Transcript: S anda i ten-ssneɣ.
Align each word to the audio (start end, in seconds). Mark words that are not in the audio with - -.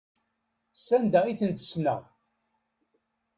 S 0.85 0.87
anda 0.95 1.21
i 1.25 1.33
ten-ssneɣ. 1.39 2.01